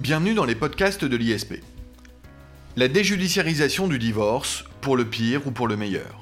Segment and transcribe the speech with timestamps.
[0.00, 1.54] Bienvenue dans les podcasts de l'ISP.
[2.76, 6.20] La déjudiciarisation du divorce, pour le pire ou pour le meilleur.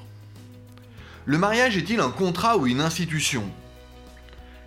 [1.25, 3.43] Le mariage est-il un contrat ou une institution?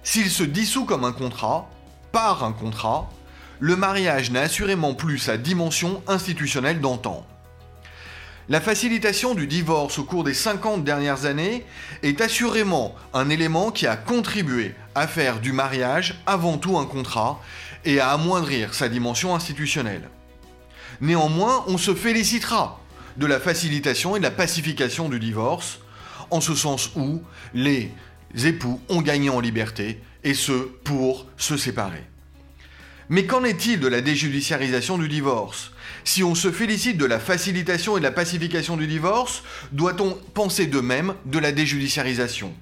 [0.05, 1.69] S'il se dissout comme un contrat,
[2.13, 3.11] par un contrat,
[3.59, 7.27] le mariage n'a assurément plus sa dimension institutionnelle d'antan.
[8.49, 11.65] La facilitation du divorce au cours des 50 dernières années
[12.05, 17.41] est assurément un élément qui a contribué à faire du mariage avant tout un contrat
[17.85, 20.09] et à amoindrir sa dimension institutionnelle.
[21.01, 22.81] Néanmoins, on se félicitera
[23.17, 25.81] de la facilitation et de la pacification du divorce,
[26.31, 27.23] en ce sens où
[27.55, 27.91] les
[28.45, 32.05] époux ont gagné en liberté, et ce pour se séparer.
[33.09, 35.73] Mais qu'en est-il de la déjudiciarisation du divorce?
[36.05, 40.67] Si on se félicite de la facilitation et de la pacification du divorce, doit-on penser
[40.67, 42.55] de même de la déjudiciarisation?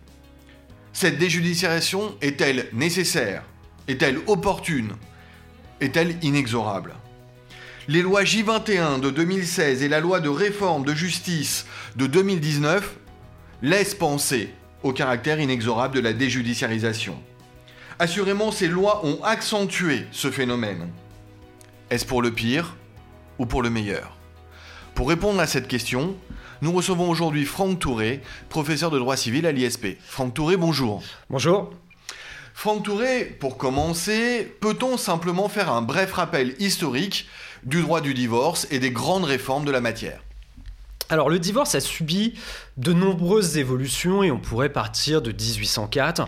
[0.94, 3.42] Cette déjudiciarisation est-elle nécessaire?
[3.88, 4.92] Est-elle opportune
[5.80, 6.94] est-elle inexorable?
[7.86, 12.96] Les lois J21 de 2016 et la loi de réforme de justice de 2019
[13.62, 17.18] laissent penser au caractère inexorable de la déjudiciarisation.
[17.98, 20.88] Assurément, ces lois ont accentué ce phénomène.
[21.90, 22.76] Est-ce pour le pire
[23.38, 24.16] ou pour le meilleur?
[24.94, 26.16] Pour répondre à cette question,
[26.60, 29.96] nous recevons aujourd'hui Franck Touré, professeur de droit civil à l'ISP.
[30.00, 31.02] Franck Touré, bonjour.
[31.30, 31.72] Bonjour.
[32.60, 37.28] Franck Touré, pour commencer, peut-on simplement faire un bref rappel historique
[37.62, 40.24] du droit du divorce et des grandes réformes de la matière?
[41.08, 42.34] Alors le divorce a subi
[42.76, 46.26] de nombreuses évolutions et on pourrait partir de 1804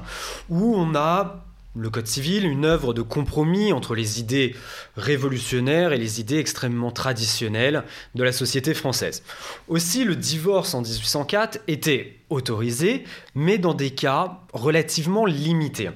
[0.50, 1.44] où on a
[1.76, 4.56] le Code civil, une œuvre de compromis entre les idées
[4.96, 9.22] révolutionnaires et les idées extrêmement traditionnelles de la société française.
[9.68, 13.04] Aussi, le divorce en 1804 était autorisé,
[13.34, 15.90] mais dans des cas relativement limités.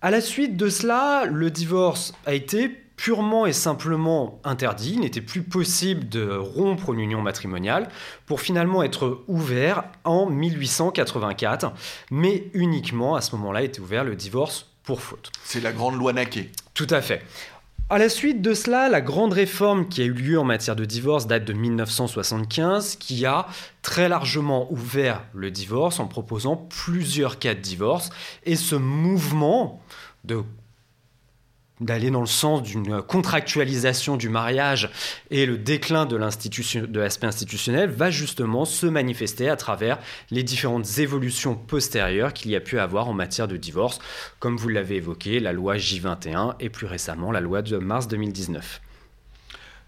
[0.00, 5.20] À la suite de cela, le divorce a été purement et simplement interdit, il n'était
[5.20, 7.88] plus possible de rompre une union matrimoniale
[8.24, 11.72] pour finalement être ouvert en 1884,
[12.10, 15.32] mais uniquement à ce moment-là était ouvert le divorce pour faute.
[15.44, 16.50] C'est la grande loi Naquet.
[16.74, 17.22] Tout à fait.
[17.90, 20.86] À la suite de cela, la grande réforme qui a eu lieu en matière de
[20.86, 23.46] divorce date de 1975, qui a
[23.82, 28.08] très largement ouvert le divorce en proposant plusieurs cas de divorce.
[28.44, 29.82] Et ce mouvement
[30.24, 30.42] de
[31.80, 34.90] d'aller dans le sens d'une contractualisation du mariage
[35.30, 39.98] et le déclin de l'aspect institutionnel va justement se manifester à travers
[40.30, 43.98] les différentes évolutions postérieures qu'il y a pu avoir en matière de divorce,
[44.38, 48.80] comme vous l'avez évoqué, la loi J21 et plus récemment la loi de mars 2019.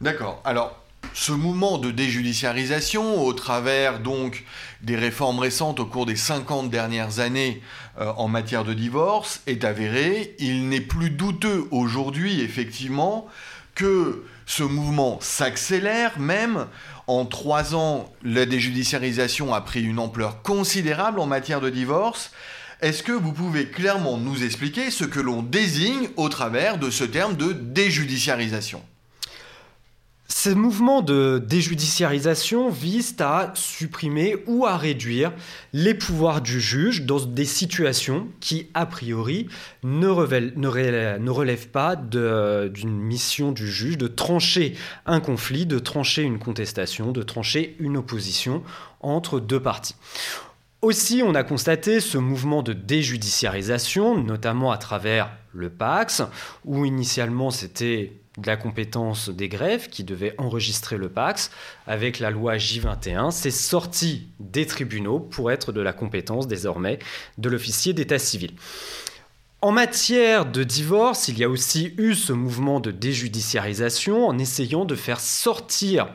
[0.00, 0.40] D'accord.
[0.44, 0.85] Alors,
[1.16, 4.44] ce mouvement de déjudiciarisation, au travers donc
[4.82, 7.62] des réformes récentes au cours des 50 dernières années
[7.98, 10.36] euh, en matière de divorce, est avéré.
[10.38, 13.28] Il n'est plus douteux aujourd'hui, effectivement,
[13.74, 16.66] que ce mouvement s'accélère même.
[17.06, 22.30] En trois ans, la déjudiciarisation a pris une ampleur considérable en matière de divorce.
[22.82, 27.04] Est-ce que vous pouvez clairement nous expliquer ce que l'on désigne au travers de ce
[27.04, 28.82] terme de déjudiciarisation?
[30.28, 35.32] Ce mouvement de déjudiciarisation vise à supprimer ou à réduire
[35.72, 39.48] les pouvoirs du juge dans des situations qui, a priori,
[39.84, 44.74] ne, relèvent, pas d'une mission du juge de trancher
[45.06, 48.62] un conflit, de trancher une contestation, de trancher une opposition
[49.00, 49.94] entre deux parties.
[50.82, 56.22] Aussi, on a constaté ce mouvement de déjudiciarisation, notamment à travers le PAX,
[56.64, 61.50] où initialement c'était de la compétence des greffes qui devait enregistrer le PAX
[61.86, 63.30] avec la loi J21.
[63.30, 66.98] C'est sorti des tribunaux pour être de la compétence désormais
[67.38, 68.52] de l'officier d'état civil.
[69.62, 74.84] En matière de divorce, il y a aussi eu ce mouvement de déjudiciarisation en essayant
[74.84, 76.08] de faire sortir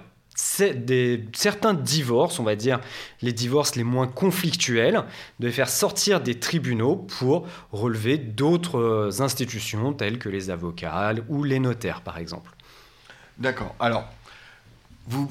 [1.33, 2.79] certains divorces, on va dire
[3.21, 5.03] les divorces les moins conflictuels,
[5.39, 11.43] de faire sortir des tribunaux pour relever d'autres euh, institutions telles que les avocats ou
[11.43, 12.51] les notaires par exemple.
[13.37, 13.75] D'accord.
[13.79, 14.05] Alors,
[15.07, 15.29] vous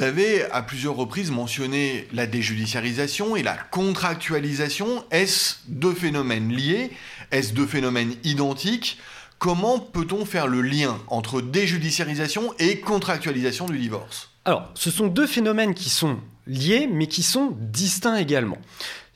[0.00, 5.04] avez à plusieurs reprises mentionné la déjudiciarisation et la contractualisation.
[5.10, 6.90] Est-ce deux phénomènes liés?
[7.30, 8.98] Est-ce deux phénomènes identiques?
[9.38, 14.29] Comment peut-on faire le lien entre déjudiciarisation et contractualisation du divorce?
[14.44, 18.58] Alors, ce sont deux phénomènes qui sont liés, mais qui sont distincts également.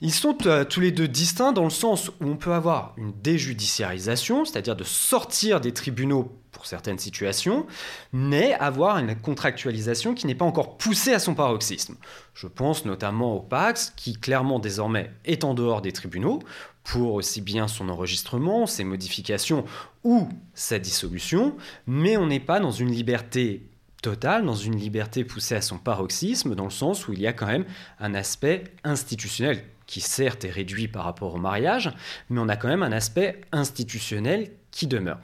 [0.00, 3.12] Ils sont euh, tous les deux distincts dans le sens où on peut avoir une
[3.22, 7.66] déjudiciarisation, c'est-à-dire de sortir des tribunaux pour certaines situations,
[8.12, 11.96] mais avoir une contractualisation qui n'est pas encore poussée à son paroxysme.
[12.34, 16.40] Je pense notamment au Pax, qui clairement désormais est en dehors des tribunaux,
[16.82, 19.64] pour aussi bien son enregistrement, ses modifications
[20.04, 21.56] ou sa dissolution,
[21.86, 23.66] mais on n'est pas dans une liberté
[24.04, 27.32] totale, dans une liberté poussée à son paroxysme, dans le sens où il y a
[27.32, 27.64] quand même
[27.98, 31.90] un aspect institutionnel qui certes est réduit par rapport au mariage,
[32.28, 35.18] mais on a quand même un aspect institutionnel qui demeure.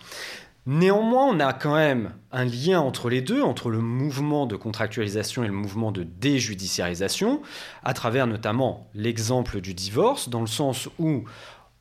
[0.64, 5.44] Néanmoins, on a quand même un lien entre les deux, entre le mouvement de contractualisation
[5.44, 7.42] et le mouvement de déjudiciarisation,
[7.84, 11.24] à travers notamment l'exemple du divorce, dans le sens où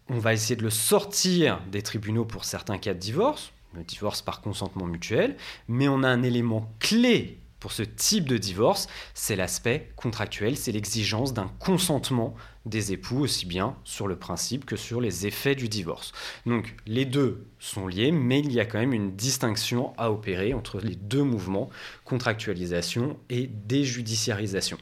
[0.10, 4.21] on va essayer de le sortir des tribunaux pour certains cas de divorce, le divorce
[4.21, 5.38] par consentement mutuel,
[5.68, 10.71] mais on a un élément clé pour ce type de divorce, c'est l'aspect contractuel, c'est
[10.71, 12.33] l'exigence d'un consentement
[12.66, 16.13] des époux aussi bien sur le principe que sur les effets du divorce.
[16.45, 20.54] Donc les deux sont liés, mais il y a quand même une distinction à opérer
[20.54, 21.69] entre les deux mouvements,
[22.06, 24.77] contractualisation et déjudiciarisation.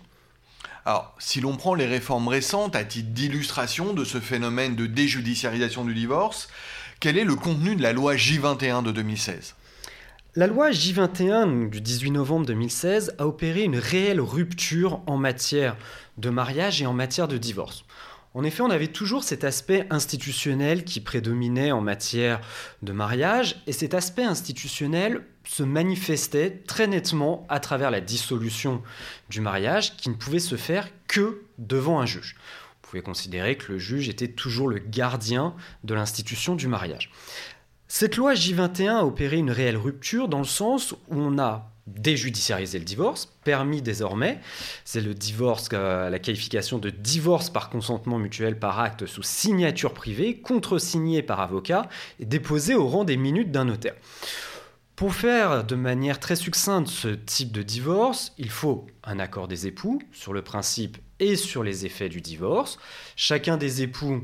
[0.85, 5.83] Alors, si l'on prend les réformes récentes à titre d'illustration de ce phénomène de déjudiciarisation
[5.83, 6.47] du divorce,
[6.99, 9.55] quel est le contenu de la loi J21 de 2016
[10.35, 15.75] la loi J21 du 18 novembre 2016 a opéré une réelle rupture en matière
[16.19, 17.85] de mariage et en matière de divorce.
[18.35, 22.39] En effet, on avait toujours cet aspect institutionnel qui prédominait en matière
[22.83, 28.83] de mariage, et cet aspect institutionnel se manifestait très nettement à travers la dissolution
[29.31, 32.35] du mariage qui ne pouvait se faire que devant un juge.
[32.87, 35.53] On pouvait considérer que le juge était toujours le gardien
[35.83, 37.11] de l'institution du mariage.
[37.89, 42.79] Cette loi J21 a opéré une réelle rupture dans le sens où on a déjudiciarisé
[42.79, 44.39] le divorce, permis désormais,
[44.85, 49.93] c'est le divorce, euh, la qualification de divorce par consentement mutuel par acte sous signature
[49.93, 51.89] privée, contresigné par avocat
[52.21, 53.95] et déposé au rang des minutes d'un notaire.
[54.95, 59.67] Pour faire de manière très succincte ce type de divorce, il faut un accord des
[59.67, 62.77] époux sur le principe et sur les effets du divorce.
[63.15, 64.23] Chacun des époux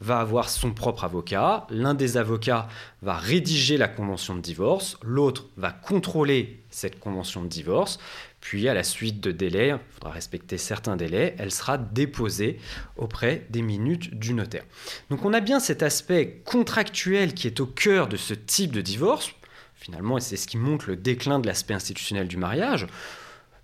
[0.00, 2.68] va avoir son propre avocat, l'un des avocats
[3.02, 7.98] va rédiger la convention de divorce, l'autre va contrôler cette convention de divorce,
[8.40, 12.58] puis à la suite de délais, il faudra respecter certains délais, elle sera déposée
[12.96, 14.64] auprès des minutes du notaire.
[15.10, 18.82] Donc on a bien cet aspect contractuel qui est au cœur de ce type de
[18.82, 19.32] divorce,
[19.74, 22.86] finalement, et c'est ce qui montre le déclin de l'aspect institutionnel du mariage.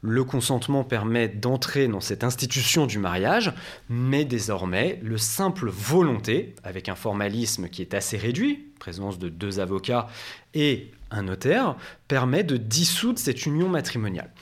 [0.04, 3.52] Le consentement permet d'entrer dans cette institution du mariage,
[3.88, 9.60] mais désormais, le simple volonté, avec un formalisme qui est assez réduit, présence de deux
[9.60, 10.08] avocats
[10.54, 11.76] et un notaire,
[12.08, 14.32] permet de dissoudre cette union matrimoniale.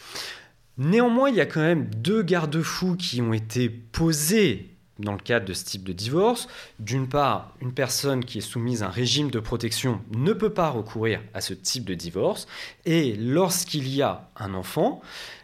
[0.79, 4.69] Néanmoins, il y a quand même deux garde-fous qui ont été posés
[5.00, 6.49] dans le cadre de ce type de divorce.
[6.79, 10.70] D'une part, une personne qui est soumise à un régime de protection ne peut pas
[10.70, 12.47] recourir à ce type de divorce.
[12.85, 15.00] Et lorsqu'il y a un enfant,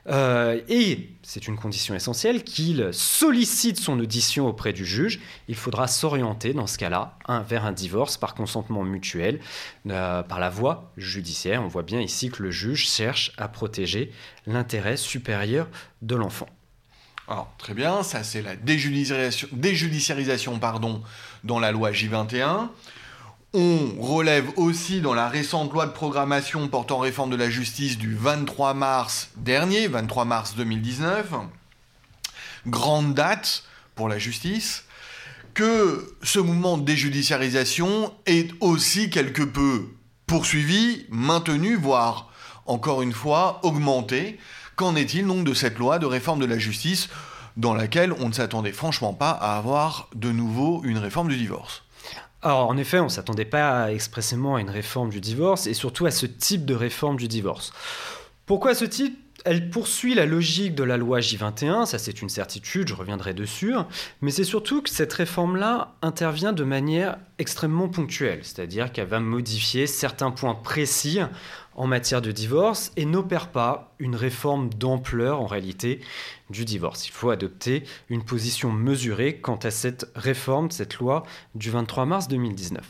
[0.09, 5.89] euh, et c'est une condition essentielle, qu'il sollicite son audition auprès du juge, il faudra
[5.89, 7.19] s'orienter dans ce cas-là
[7.49, 9.41] vers un divorce par consentement mutuel,
[9.89, 11.63] euh, par la voie judiciaire.
[11.63, 14.13] On voit bien ici que le juge cherche à protéger
[14.47, 15.69] l'intérêt supérieur
[16.03, 16.47] de l'enfant.
[17.29, 21.03] Alors, très bien, ça c'est la déjudiciarisation, pardon,
[21.43, 22.69] dans la loi J21.
[23.53, 28.15] On relève aussi dans la récente loi de programmation portant réforme de la justice du
[28.15, 31.33] 23 mars dernier, 23 mars 2019,
[32.67, 33.65] grande date
[33.97, 34.85] pour la justice,
[35.55, 39.89] que ce mouvement de déjudiciarisation est aussi quelque peu
[40.27, 42.31] poursuivi, maintenu, voire
[42.67, 44.39] encore une fois augmenté
[44.77, 47.09] Qu'en est-il donc de cette loi de réforme de la justice
[47.57, 51.83] dans laquelle on ne s'attendait franchement pas à avoir de nouveau une réforme du divorce?
[52.43, 56.05] Alors en effet, on ne s'attendait pas expressément à une réforme du divorce et surtout
[56.05, 57.73] à ce type de réforme du divorce.
[58.45, 59.19] Pourquoi ce type?
[59.47, 63.75] Elle poursuit la logique de la loi J21, ça c'est une certitude, je reviendrai dessus,
[64.21, 69.87] mais c'est surtout que cette réforme-là intervient de manière extrêmement ponctuelle, c'est-à-dire qu'elle va modifier
[69.87, 71.21] certains points précis
[71.77, 76.01] en matière de divorce et n'opère pas une réforme d'ampleur en réalité
[76.51, 77.07] du divorce.
[77.07, 81.23] Il faut adopter une position mesurée quant à cette réforme, cette loi
[81.55, 82.83] du 23 mars 2019.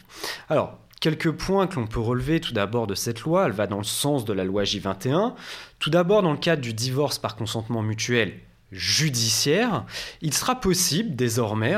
[0.48, 3.78] Alors, quelques points que l'on peut relever tout d'abord de cette loi, elle va dans
[3.78, 5.34] le sens de la loi J21.
[5.80, 8.38] Tout d'abord, dans le cadre du divorce par consentement mutuel
[8.72, 9.84] judiciaire,
[10.22, 11.76] il sera possible désormais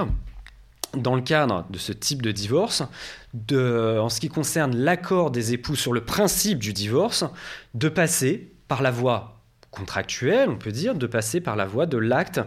[0.95, 2.83] dans le cadre de ce type de divorce,
[3.53, 7.25] en ce qui concerne l'accord des époux sur le principe du divorce,
[7.75, 9.39] de passer par la voie
[9.71, 12.41] contractuelle, on peut dire, de passer par la voie de l'acte,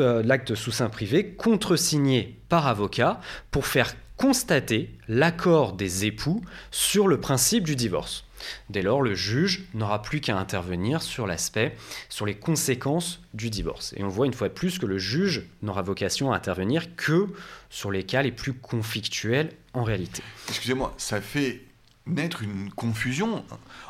[0.00, 7.06] euh, l'acte sous sein privé, contresigné par avocat, pour faire constater l'accord des époux sur
[7.08, 8.25] le principe du divorce.
[8.70, 11.76] Dès lors, le juge n'aura plus qu'à intervenir sur l'aspect,
[12.08, 13.94] sur les conséquences du divorce.
[13.96, 17.28] Et on voit une fois de plus que le juge n'aura vocation à intervenir que
[17.70, 20.22] sur les cas les plus conflictuels en réalité.
[20.48, 21.62] Excusez-moi, ça fait
[22.06, 23.44] naître une confusion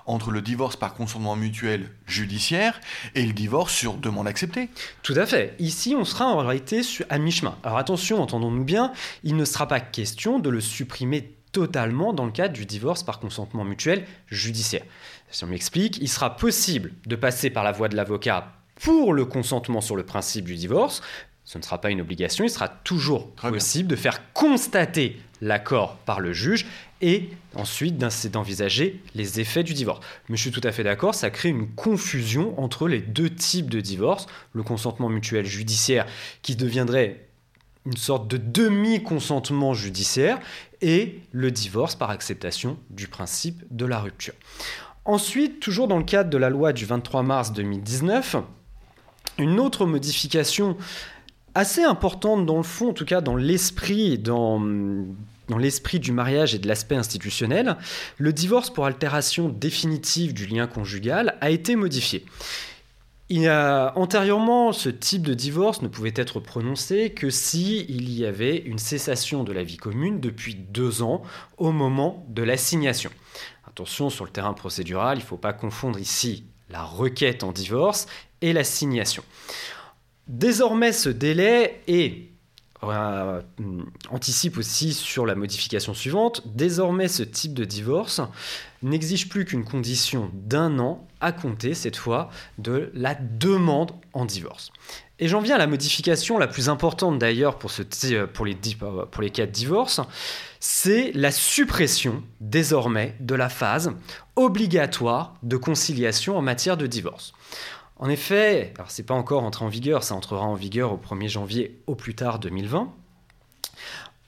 [0.06, 2.80] entre le divorce par consentement mutuel judiciaire
[3.14, 4.70] et le divorce sur demande acceptée.
[5.02, 5.54] Tout à fait.
[5.58, 7.56] Ici, on sera en réalité à mi-chemin.
[7.62, 12.32] Alors attention, entendons-nous bien, il ne sera pas question de le supprimer totalement dans le
[12.32, 14.82] cadre du divorce par consentement mutuel judiciaire.
[15.30, 19.24] Si on m'explique, il sera possible de passer par la voie de l'avocat pour le
[19.24, 21.00] consentement sur le principe du divorce.
[21.44, 26.20] Ce ne sera pas une obligation, il sera toujours possible de faire constater l'accord par
[26.20, 26.66] le juge
[27.00, 30.04] et ensuite d'envisager les effets du divorce.
[30.28, 33.70] Mais je suis tout à fait d'accord, ça crée une confusion entre les deux types
[33.70, 36.04] de divorce, le consentement mutuel judiciaire
[36.42, 37.25] qui deviendrait
[37.86, 40.38] une sorte de demi-consentement judiciaire
[40.82, 44.34] et le divorce par acceptation du principe de la rupture.
[45.04, 48.36] Ensuite, toujours dans le cadre de la loi du 23 mars 2019,
[49.38, 50.76] une autre modification
[51.54, 54.60] assez importante dans le fond, en tout cas dans l'esprit, dans,
[55.48, 57.76] dans l'esprit du mariage et de l'aspect institutionnel,
[58.18, 62.24] le divorce pour altération définitive du lien conjugal a été modifié.
[63.28, 68.78] Antérieurement, ce type de divorce ne pouvait être prononcé que si il y avait une
[68.78, 71.22] cessation de la vie commune depuis deux ans
[71.56, 73.10] au moment de l'assignation.
[73.66, 78.06] Attention, sur le terrain procédural, il ne faut pas confondre ici la requête en divorce
[78.42, 79.24] et l'assignation.
[80.28, 82.30] Désormais, ce délai est
[82.90, 83.40] euh,
[84.10, 86.42] anticipe aussi sur la modification suivante.
[86.46, 88.20] Désormais, ce type de divorce
[88.82, 94.70] n'exige plus qu'une condition d'un an à compter, cette fois, de la demande en divorce.
[95.18, 97.70] Et j'en viens à la modification la plus importante d'ailleurs pour,
[98.34, 98.56] pour, les,
[99.10, 100.00] pour les cas de divorce,
[100.60, 103.92] c'est la suppression désormais de la phase
[104.36, 107.32] obligatoire de conciliation en matière de divorce.
[107.98, 111.28] En effet, alors c'est pas encore entré en vigueur, ça entrera en vigueur au 1er
[111.28, 112.92] janvier au plus tard 2020.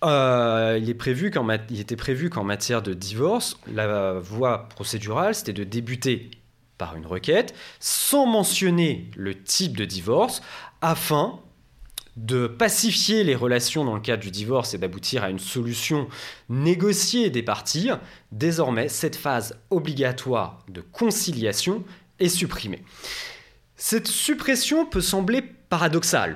[0.04, 6.30] Euh, il, il était prévu qu'en matière de divorce, la voie procédurale, c'était de débuter
[6.78, 10.40] par une requête sans mentionner le type de divorce
[10.80, 11.40] afin
[12.16, 16.08] de pacifier les relations dans le cadre du divorce et d'aboutir à une solution
[16.48, 17.90] négociée des parties,
[18.32, 21.84] désormais cette phase obligatoire de conciliation
[22.18, 22.82] est supprimée.
[23.80, 26.34] Cette suppression peut sembler paradoxale.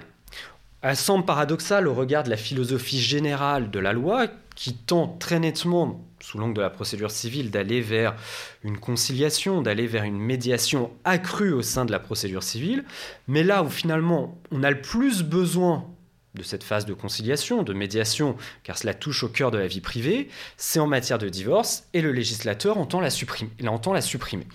[0.81, 5.41] Elle semble paradoxale au regard de la philosophie générale de la loi qui tend très
[5.41, 8.15] nettement, sous l'angle de la procédure civile, d'aller vers
[8.63, 12.85] une conciliation, d'aller vers une médiation accrue au sein de la procédure civile.
[13.27, 15.85] Mais là où finalement on a le plus besoin
[16.35, 19.81] de cette phase de conciliation, de médiation, car cela touche au cœur de la vie
[19.81, 24.47] privée, c'est en matière de divorce et le législateur entend la supprimer.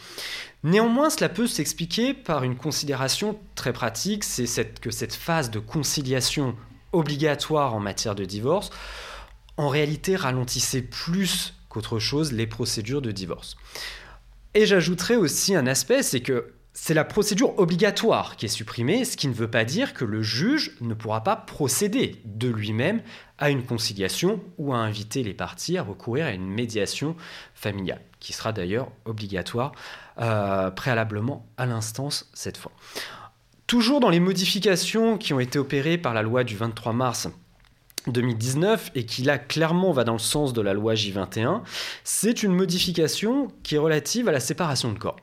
[0.64, 6.56] Néanmoins, cela peut s'expliquer par une considération très pratique, c'est que cette phase de conciliation
[6.94, 8.72] obligatoire en matière de divorce,
[9.58, 13.56] en réalité ralentissait plus qu'autre chose les procédures de divorce.
[14.56, 19.18] Et j'ajouterais aussi un aspect, c'est que c'est la procédure obligatoire qui est supprimée, ce
[19.18, 23.02] qui ne veut pas dire que le juge ne pourra pas procéder de lui-même
[23.40, 27.16] à une conciliation ou à inviter les parties à recourir à une médiation
[27.56, 29.72] familiale, qui sera d'ailleurs obligatoire
[30.22, 32.72] euh, préalablement à l'instance cette fois.
[33.66, 37.28] Toujours dans les modifications qui ont été opérées par la loi du 23 mars
[38.06, 41.62] 2019 et qui là clairement va dans le sens de la loi J21,
[42.04, 45.18] c'est une modification qui est relative à la séparation de corps.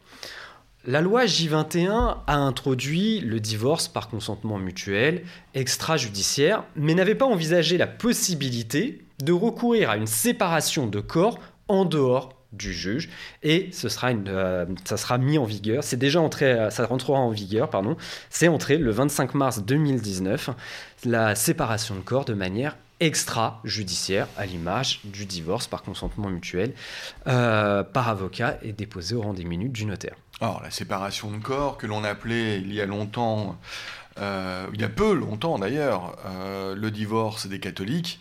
[0.87, 5.23] La loi J21 a introduit le divorce par consentement mutuel
[5.55, 11.39] extrajudiciaire, mais n'avait pas envisagé la possibilité de recourir à une séparation de corps
[11.69, 13.09] en dehors du juge
[13.43, 15.83] et ce sera euh, ça sera mis en vigueur.
[15.83, 17.97] C'est déjà entré, euh, ça rentrera en vigueur, pardon.
[18.29, 20.51] C'est entré le 25 mars 2019
[21.07, 26.75] la séparation de corps de manière extrajudiciaire à l'image du divorce par consentement mutuel
[27.27, 30.17] euh, par avocat et déposé au rang des minutes du notaire.
[30.41, 33.57] Alors, la séparation de corps, que l'on appelait il y a longtemps,
[34.19, 38.19] euh, il y a peu longtemps d'ailleurs, euh, le divorce des catholiques,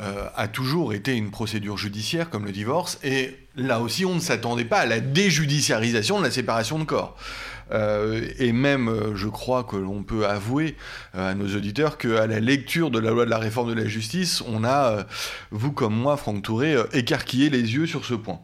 [0.00, 4.20] euh, a toujours été une procédure judiciaire comme le divorce, et là aussi on ne
[4.20, 7.16] s'attendait pas à la déjudiciarisation de la séparation de corps.
[8.38, 10.76] et même, je crois que l'on peut avouer
[11.14, 14.42] à nos auditeurs qu'à la lecture de la loi de la réforme de la justice,
[14.46, 15.06] on a,
[15.50, 18.40] vous comme moi, Franck Touré, écarquillé les yeux sur ce point.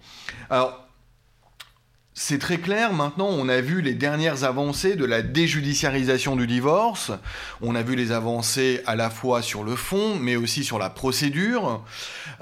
[0.48, 0.88] Alors,
[2.20, 7.12] c'est très clair, maintenant on a vu les dernières avancées de la déjudiciarisation du divorce,
[7.60, 10.90] on a vu les avancées à la fois sur le fond, mais aussi sur la
[10.90, 11.84] procédure.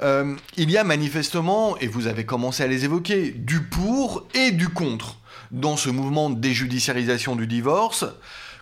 [0.02, 4.50] Euh, il y a manifestement, et vous avez commencé à les évoquer, du pour et
[4.50, 5.18] du contre
[5.50, 8.06] dans ce mouvement de déjudiciarisation du divorce.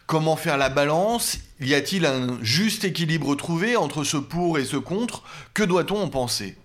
[0.06, 1.38] Comment faire la balance?
[1.60, 5.22] Y a-t-il un juste équilibre trouvé entre ce pour et ce contre?
[5.54, 6.58] Que doit-on en penser?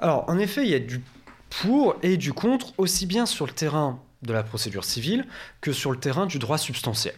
[0.00, 1.00] Alors, en effet, il y a du
[1.60, 5.26] pour et du contre, aussi bien sur le terrain de la procédure civile
[5.60, 7.14] que sur le terrain du droit substantiel.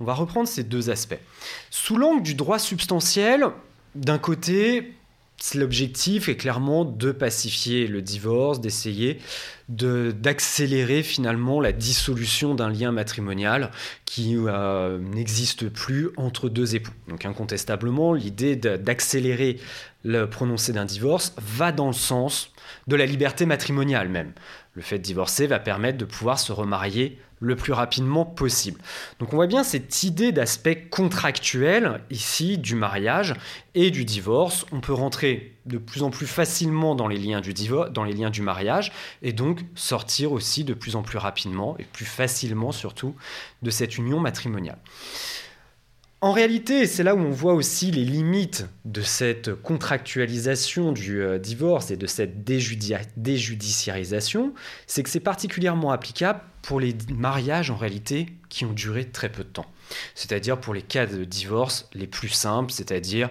[0.00, 1.20] On va reprendre ces deux aspects.
[1.70, 3.46] Sous l'angle du droit substantiel,
[3.94, 4.94] d'un côté,
[5.54, 9.18] l'objectif est clairement de pacifier le divorce, d'essayer
[9.68, 13.70] d'accélérer finalement la dissolution d'un lien matrimonial
[14.04, 16.92] qui euh, n'existe plus entre deux époux.
[17.08, 19.58] Donc incontestablement, l'idée d'accélérer
[20.04, 22.52] le prononcé d'un divorce va dans le sens
[22.86, 24.32] de la liberté matrimoniale même.
[24.74, 28.80] Le fait de divorcer va permettre de pouvoir se remarier le plus rapidement possible.
[29.18, 33.34] Donc on voit bien cette idée d'aspect contractuel ici du mariage
[33.74, 34.66] et du divorce.
[34.72, 37.52] On peut rentrer de plus en plus facilement dans les liens du
[37.92, 38.92] dans les liens du mariage
[39.22, 43.14] et donc sortir aussi de plus en plus rapidement et plus facilement surtout
[43.62, 44.78] de cette union matrimoniale.
[46.20, 51.38] En réalité, c'est là où on voit aussi les limites de cette contractualisation du euh,
[51.38, 54.52] divorce et de cette déjudiciarisation,
[54.88, 59.44] c'est que c'est particulièrement applicable pour les mariages en réalité qui ont duré très peu
[59.44, 59.66] de temps.
[60.16, 63.30] C'est-à-dire pour les cas de divorce les plus simples, c'est-à-dire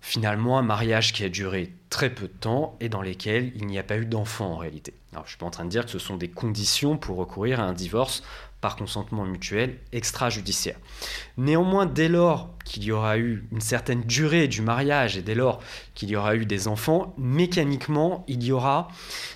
[0.00, 3.78] finalement un mariage qui a duré très peu de temps et dans lesquels il n'y
[3.78, 4.92] a pas eu d'enfant en réalité.
[5.12, 7.60] Alors je suis pas en train de dire que ce sont des conditions pour recourir
[7.60, 8.24] à un divorce
[8.60, 10.78] par consentement mutuel extrajudiciaire.
[11.36, 15.60] Néanmoins, dès lors qu'il y aura eu une certaine durée du mariage et dès lors
[15.94, 18.88] qu'il y aura eu des enfants, mécaniquement, il y aura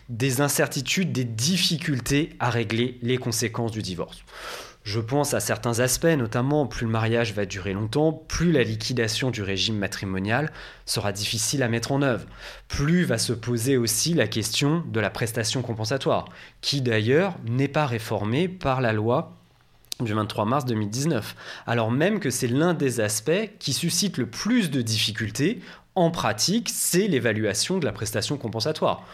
[0.08, 4.22] des incertitudes, des difficultés à régler les conséquences du divorce.
[4.84, 9.30] Je pense à certains aspects, notamment plus le mariage va durer longtemps, plus la liquidation
[9.30, 10.50] du régime matrimonial
[10.86, 12.26] sera difficile à mettre en œuvre.
[12.66, 16.24] Plus va se poser aussi la question de la prestation compensatoire,
[16.62, 19.36] qui d'ailleurs n'est pas réformée par la loi
[20.00, 21.36] du 23 mars 2019,
[21.66, 25.60] alors même que c'est l'un des aspects qui suscite le plus de difficultés
[25.94, 29.04] en pratique, c'est l'évaluation de la prestation compensatoire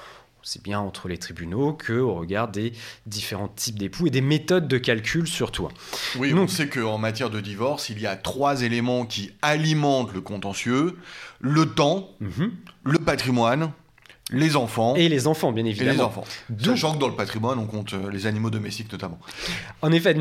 [0.42, 2.72] c'est bien entre les tribunaux que au regard des
[3.07, 5.68] différents types d'époux et des méthodes de calcul surtout.
[6.16, 10.20] Oui, on sait qu'en matière de divorce, il y a trois éléments qui alimentent le
[10.20, 10.96] contentieux
[11.40, 12.53] le temps, mhm.
[12.85, 13.72] le patrimoine
[14.31, 14.95] les enfants.
[14.97, 15.91] Et les enfants, bien évidemment.
[15.91, 16.25] Et les enfants.
[16.62, 19.19] Sachant que dans le patrimoine, on compte euh, les animaux domestiques notamment.
[19.81, 20.17] En effet,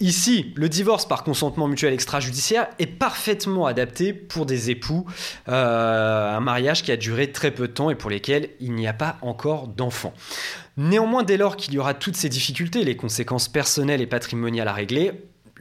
[0.00, 5.06] ici, le divorce par consentement mutuel extrajudiciaire est parfaitement adapté pour des époux,
[5.48, 8.88] euh, un mariage qui a duré très peu de temps et pour lesquels il n'y
[8.88, 10.14] a pas encore d'enfants.
[10.76, 14.72] Néanmoins, dès lors qu'il y aura toutes ces difficultés, les conséquences personnelles et patrimoniales à
[14.72, 15.12] régler,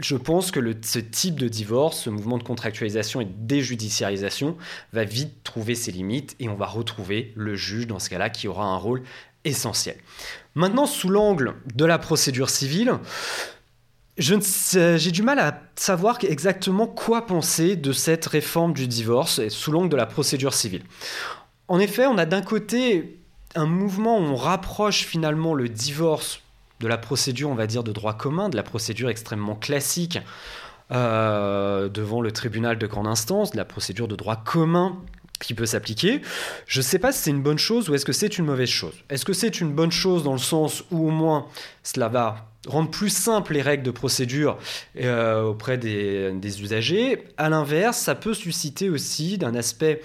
[0.04, 4.58] je pense que ce type de divorce, ce mouvement de contractualisation et de déjudiciarisation
[4.94, 8.48] va vite trouver ses limites et on va retrouver le juge dans ce cas-là qui
[8.48, 9.04] aura un rôle
[9.44, 9.98] essentiel.
[10.56, 12.94] Maintenant, sous l'angle de la procédure civile,
[14.18, 19.90] j'ai du mal à savoir exactement quoi penser de cette réforme du divorce sous l'angle
[19.90, 20.84] de la procédure civile.
[21.68, 23.18] En effet, on a d'un côté
[23.56, 26.41] un mouvement où on rapproche finalement le divorce
[26.82, 30.20] de la procédure, on va dire, de droit commun, de la procédure extrêmement classique
[30.92, 34.98] euh, devant le tribunal de grande instance, de la procédure de droit commun
[35.44, 36.22] qui peut s'appliquer.
[36.68, 38.70] Je ne sais pas si c'est une bonne chose ou est-ce que c'est une mauvaise
[38.70, 38.94] chose.
[39.10, 41.48] Est-ce que c'est une bonne chose dans le sens où au moins
[41.84, 44.60] cela va rendre plus simples les règles de procédure
[44.98, 47.24] euh, auprès des, des, usagers?
[47.38, 50.02] À l'inverse, ça peut susciter aussi d'un aspect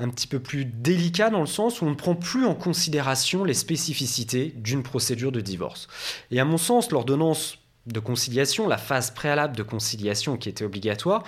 [0.00, 3.44] un petit peu plus délicat dans le sens où on ne prend plus en considération
[3.44, 5.86] les spécificités d'une procédure de divorce.
[6.30, 11.24] Et à mon sens, l'ordonnance de conciliation, la phase préalable de conciliation qui était obligatoire,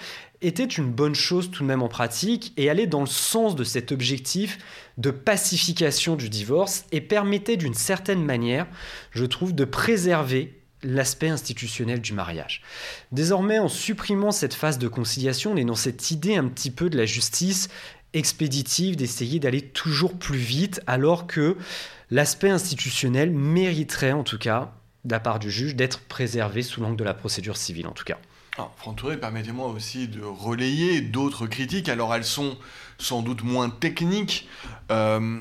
[0.47, 3.65] était une bonne chose tout de même en pratique et allait dans le sens de
[3.65, 4.59] cet objectif
[4.99, 8.67] de pacification du divorce et permettait d'une certaine manière,
[9.11, 12.63] je trouve, de préserver l'aspect institutionnel du mariage.
[13.11, 16.91] Désormais, en supprimant cette phase de conciliation, on est dans cette idée un petit peu
[16.91, 17.69] de la justice
[18.13, 21.57] expéditive, d'essayer d'aller toujours plus vite, alors que
[22.11, 24.73] l'aspect institutionnel mériterait en tout cas,
[25.05, 28.05] de la part du juge, d'être préservé sous l'angle de la procédure civile en tout
[28.05, 28.19] cas.
[28.57, 28.73] Alors,
[29.21, 31.89] permettez-moi aussi de relayer d'autres critiques.
[31.89, 32.57] Alors, elles sont
[32.99, 34.49] sans doute moins techniques.
[34.93, 35.41] Euh,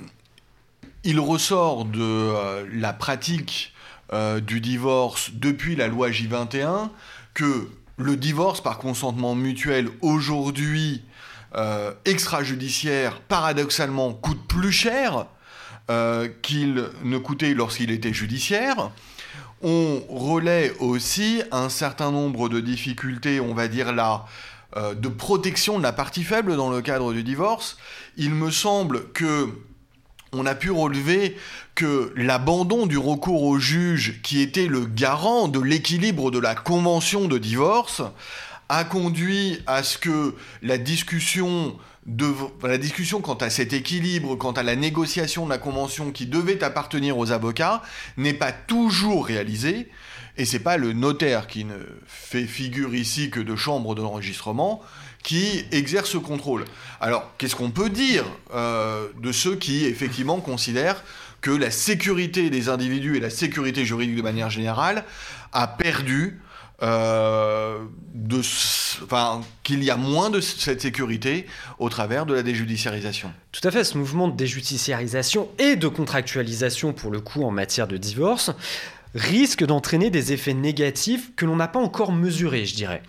[1.03, 3.73] il ressort de euh, la pratique
[4.13, 6.89] euh, du divorce depuis la loi J21
[7.35, 11.03] que le divorce par consentement mutuel aujourd'hui
[12.05, 15.27] extrajudiciaire, paradoxalement, coûte plus cher
[16.41, 18.89] qu'il ne coûtait lorsqu'il était judiciaire.
[19.63, 24.25] On relaie aussi un certain nombre de difficultés, on va dire là,
[24.75, 27.77] euh, de protection de la partie faible dans le cadre du divorce.
[28.17, 29.49] Il me semble que
[30.33, 31.37] on a pu relever
[31.75, 37.27] que l'abandon du recours au juge, qui était le garant de l'équilibre de la convention
[37.27, 38.01] de divorce,
[38.69, 41.77] a conduit à ce que la discussion
[42.63, 46.63] la discussion quant à cet équilibre, quant à la négociation de la convention qui devait
[46.63, 47.81] appartenir aux avocats,
[48.17, 49.89] n'est pas toujours réalisée.
[50.37, 54.81] Et c'est pas le notaire qui ne fait figure ici que de chambre d'enregistrement
[55.21, 56.65] qui exerce ce contrôle.
[56.99, 61.03] Alors, qu'est-ce qu'on peut dire euh, de ceux qui effectivement considèrent
[61.39, 65.05] que la sécurité des individus et la sécurité juridique de manière générale
[65.51, 66.39] a perdu
[66.83, 67.79] euh,
[69.63, 71.45] qu'il y a moins de cette sécurité
[71.79, 73.31] au travers de la déjudiciarisation.
[73.51, 77.87] Tout à fait, ce mouvement de déjudiciarisation et de contractualisation pour le coup en matière
[77.87, 78.51] de divorce
[79.15, 83.03] risque d'entraîner des effets négatifs que l'on n'a pas encore mesurés, je dirais.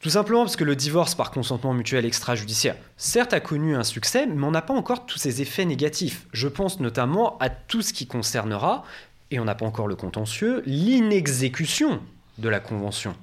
[0.00, 4.26] Tout simplement parce que le divorce par consentement mutuel extrajudiciaire, certes, a connu un succès,
[4.26, 6.26] mais on n'a pas encore tous ces effets négatifs.
[6.32, 8.84] Je pense notamment à tout ce qui concernera,
[9.32, 12.00] et on n'a pas encore le contentieux, l'inexécution
[12.38, 13.14] de la Convention.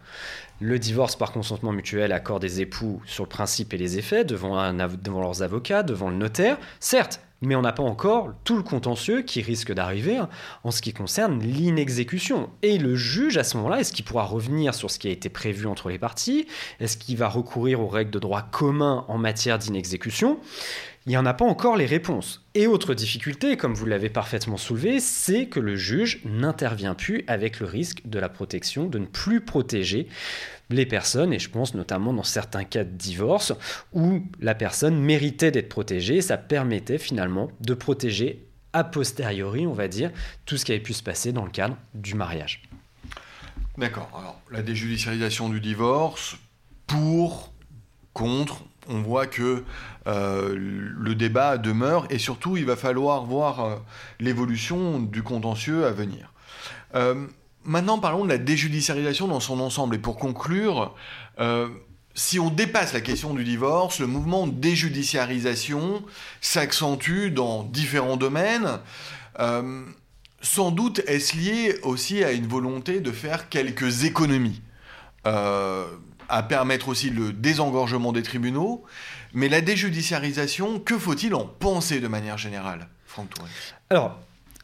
[0.61, 4.73] Le divorce par consentement mutuel accorde des époux sur le principe et les effets devant,
[4.73, 6.57] devant leurs avocats, devant le notaire.
[6.79, 10.19] Certes, mais on n'a pas encore tout le contentieux qui risque d'arriver
[10.63, 12.49] en ce qui concerne l'inexécution.
[12.61, 15.29] Et le juge, à ce moment-là, est-ce qu'il pourra revenir sur ce qui a été
[15.29, 16.47] prévu entre les parties?
[16.79, 20.39] Est-ce qu'il va recourir aux règles de droit commun en matière d'inexécution?
[21.05, 22.45] Il n'y en a pas encore les réponses.
[22.55, 27.59] Et autre difficulté, comme vous l'avez parfaitement soulevé, c'est que le juge n'intervient plus avec
[27.59, 30.07] le risque de la protection, de ne plus protéger
[30.71, 33.53] les personnes, et je pense notamment dans certains cas de divorce,
[33.93, 39.87] où la personne méritait d'être protégée, ça permettait finalement de protéger a posteriori, on va
[39.87, 40.11] dire,
[40.45, 42.61] tout ce qui avait pu se passer dans le cadre du mariage.
[43.77, 44.09] D'accord.
[44.17, 46.35] Alors, la déjudiciarisation du divorce,
[46.85, 47.53] pour,
[48.13, 49.63] contre, on voit que
[50.07, 53.75] euh, le débat demeure et surtout il va falloir voir euh,
[54.19, 56.31] l'évolution du contentieux à venir.
[56.93, 57.25] Euh,
[57.63, 60.93] maintenant parlons de la déjudiciarisation dans son ensemble et pour conclure,
[62.17, 66.01] si on dépasse la question du divorce, le mouvement de déjudiciarisation
[66.39, 68.79] s'accentue dans différents domaines.
[70.41, 74.61] sans doute est-ce lié aussi à une volonté de faire quelques économies
[76.29, 78.83] à permettre aussi le désengorgement des tribunaux.
[79.33, 83.49] Mais la déjudiciarisation, que faut-il en penser de manière générale, Franck Touré?
[83.89, 84.19] Alors,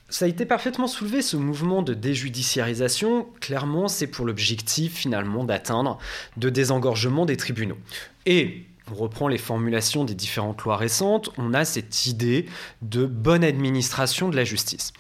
[0.10, 3.28] ça a été parfaitement soulevé, ce mouvement de déjudiciarisation.
[3.40, 5.98] Clairement, c'est pour l'objectif finalement d'atteindre
[6.38, 7.78] de désengorgement des tribunaux.
[8.26, 12.46] Et on reprend les formulations des différentes lois récentes, on a cette idée
[12.82, 14.92] de bonne administration de la justice.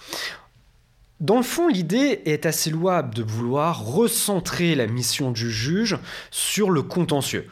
[1.21, 5.99] Dans le fond, l'idée est assez louable de vouloir recentrer la mission du juge
[6.31, 7.47] sur le contentieux.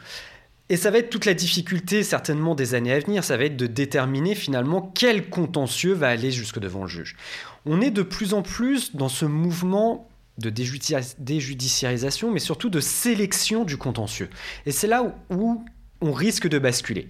[0.68, 3.56] Et ça va être toute la difficulté certainement des années à venir, ça va être
[3.56, 7.16] de déterminer finalement quel contentieux va aller jusque devant le juge.
[7.64, 13.64] On est de plus en plus dans ce mouvement de déjudiciarisation, mais surtout de sélection
[13.64, 14.30] du contentieux.
[14.66, 15.64] Et c'est là où
[16.00, 17.06] on risque de basculer.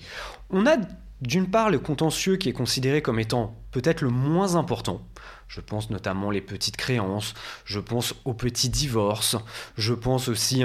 [0.50, 0.76] On a
[1.20, 5.06] d'une part le contentieux qui est considéré comme étant peut-être le moins important,
[5.48, 9.36] je pense notamment les petites créances, je pense aux petits divorces,
[9.76, 10.64] je pense aussi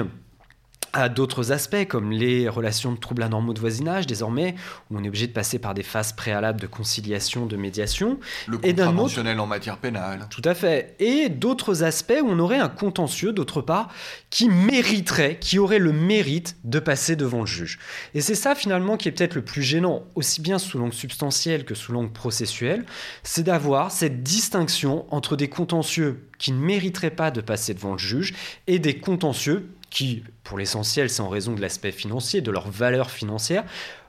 [0.96, 4.54] à d'autres aspects comme les relations de troubles anormaux de voisinage désormais
[4.90, 8.58] où on est obligé de passer par des phases préalables de conciliation, de médiation le
[8.64, 10.26] et contraventionnel en matière pénale.
[10.30, 10.96] Tout à fait.
[10.98, 13.90] Et d'autres aspects où on aurait un contentieux d'autre part
[14.30, 17.78] qui mériterait, qui aurait le mérite de passer devant le juge.
[18.14, 21.66] Et c'est ça finalement qui est peut-être le plus gênant aussi bien sous l'angle substantiel
[21.66, 22.86] que sous l'angle processuel,
[23.22, 27.98] c'est d'avoir cette distinction entre des contentieux qui ne mériteraient pas de passer devant le
[27.98, 28.34] juge
[28.66, 33.10] et des contentieux qui, pour l'essentiel, c'est en raison de l'aspect financier, de leur valeur
[33.10, 33.64] financière,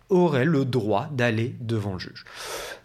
[0.09, 2.25] auraient le droit d'aller devant le juge.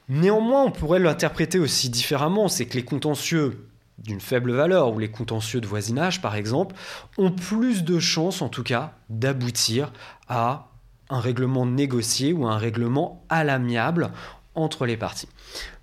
[0.09, 3.67] Néanmoins, on pourrait l'interpréter aussi différemment, c'est que les contentieux
[3.99, 6.77] d'une faible valeur ou les contentieux de voisinage, par exemple,
[7.19, 9.93] ont plus de chances, en tout cas, d'aboutir
[10.29, 10.69] à
[11.11, 14.13] un règlement négocié ou un règlement à l'amiable
[14.55, 15.29] entre les parties.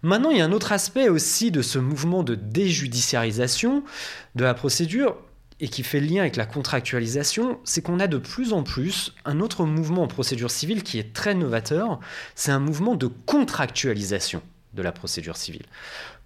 [0.04, 3.84] Maintenant, il y a un autre aspect aussi de ce mouvement de déjudiciarisation
[4.36, 5.18] de la procédure
[5.60, 9.40] et qui fait lien avec la contractualisation, c'est qu'on a de plus en plus un
[9.40, 12.00] autre mouvement en procédure civile qui est très novateur,
[12.36, 14.42] c'est un mouvement de contractualisation
[14.74, 15.66] de la procédure civile.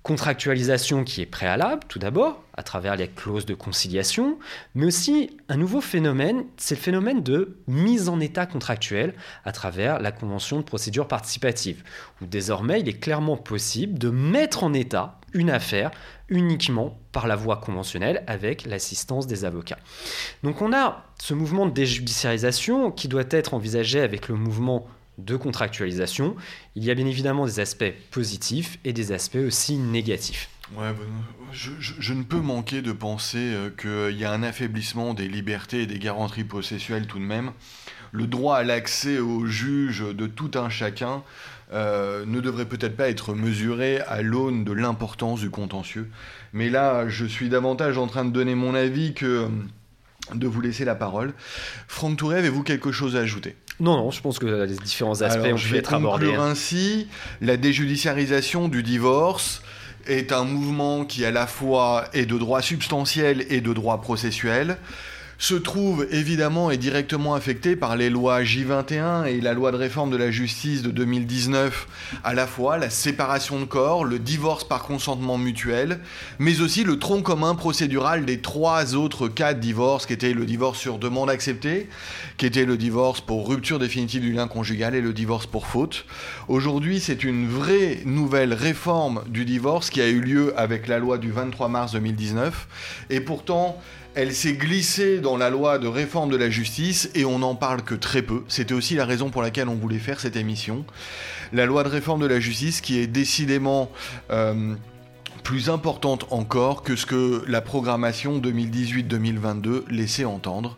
[0.03, 4.37] Contractualisation qui est préalable, tout d'abord, à travers les clauses de conciliation,
[4.75, 9.13] mais aussi un nouveau phénomène, c'est le phénomène de mise en état contractuel
[9.45, 11.83] à travers la convention de procédure participative,
[12.21, 15.91] où désormais il est clairement possible de mettre en état une affaire
[16.33, 19.77] uniquement par la voie conventionnelle avec l'assistance des avocats.
[20.43, 24.87] Donc on a ce mouvement de déjudiciarisation qui doit être envisagé avec le mouvement
[25.19, 26.35] de contractualisation.
[26.75, 30.49] Il y a bien évidemment des aspects positifs et des aspects aussi négatifs.
[30.75, 30.91] Ouais,
[31.51, 35.85] je, ne peux manquer de penser euh, qu'il y a un affaiblissement des libertés et
[35.85, 37.51] des garanties processuelles tout de même.
[38.11, 41.21] Le droit à l'accès au juge de tout un chacun
[41.73, 46.09] euh, ne devrait peut-être pas être mesuré à l'aune de l'importance du contentieux.
[46.53, 49.47] Mais là, je suis davantage en train de donner mon avis que euh,
[50.35, 51.33] de vous laisser la parole.
[51.87, 53.55] Franck Touré, avez-vous quelque chose à ajouter?
[53.79, 56.35] Non, non, je pense que les différents aspects ont pu être abordés.
[56.35, 56.43] Hein.
[56.43, 57.07] ainsi,
[57.41, 59.63] la déjudiciarisation du divorce
[60.05, 64.77] est un mouvement qui à la fois est de droit substantiel et de droit processuel
[65.37, 70.09] se trouve évidemment et directement affecté par les lois J21 et la loi de réforme
[70.09, 71.87] de la justice de 2019,
[72.23, 75.99] à la fois la séparation de corps, le divorce par consentement mutuel,
[76.39, 80.45] mais aussi le tronc commun procédural des trois autres cas de divorce, qui étaient le
[80.45, 81.89] divorce sur demande acceptée,
[82.37, 86.05] qui était le divorce pour rupture définitive du lien conjugal et le divorce pour faute.
[86.47, 91.17] Aujourd'hui, c'est une vraie nouvelle réforme du divorce qui a eu lieu avec la loi
[91.17, 92.67] du 23 mars 2019,
[93.09, 93.81] et pourtant,
[94.15, 97.81] elle s'est glissée dans la loi de réforme de la justice et on n'en parle
[97.81, 98.43] que très peu.
[98.47, 100.85] C'était aussi la raison pour laquelle on voulait faire cette émission.
[101.51, 103.91] La loi de réforme de la justice qui est décidément
[104.31, 104.75] euh,
[105.43, 110.77] plus importante encore que ce que la programmation 2018-2022 laissait entendre.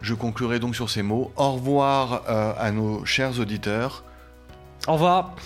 [0.00, 1.32] Je conclurai donc sur ces mots.
[1.36, 4.02] Au revoir euh, à nos chers auditeurs.
[4.88, 5.36] Au revoir.